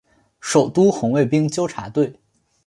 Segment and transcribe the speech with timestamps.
[0.39, 2.19] 首都红卫兵纠察队。